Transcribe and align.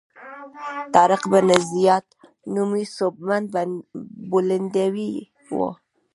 طارق 0.93 1.23
بن 1.31 1.47
زیاد 1.71 2.05
نومي 2.53 2.83
سوبمن 2.95 3.43
بولندوی 4.31 5.13
و. 5.55 5.57